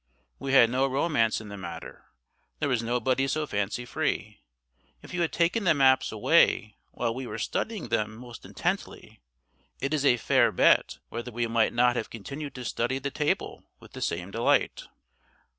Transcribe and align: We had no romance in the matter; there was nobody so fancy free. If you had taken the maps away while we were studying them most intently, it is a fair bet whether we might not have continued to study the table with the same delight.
We 0.39 0.53
had 0.53 0.71
no 0.71 0.87
romance 0.87 1.39
in 1.39 1.49
the 1.49 1.57
matter; 1.59 2.05
there 2.57 2.67
was 2.69 2.81
nobody 2.81 3.27
so 3.27 3.45
fancy 3.45 3.85
free. 3.85 4.39
If 5.03 5.13
you 5.13 5.21
had 5.21 5.31
taken 5.31 5.63
the 5.63 5.75
maps 5.75 6.11
away 6.11 6.75
while 6.91 7.13
we 7.13 7.27
were 7.27 7.37
studying 7.37 7.89
them 7.89 8.15
most 8.15 8.43
intently, 8.43 9.21
it 9.79 9.93
is 9.93 10.03
a 10.03 10.17
fair 10.17 10.51
bet 10.51 10.97
whether 11.09 11.31
we 11.31 11.45
might 11.45 11.71
not 11.71 11.95
have 11.97 12.09
continued 12.09 12.55
to 12.55 12.65
study 12.65 12.97
the 12.97 13.11
table 13.11 13.63
with 13.79 13.91
the 13.93 14.01
same 14.01 14.31
delight. 14.31 14.85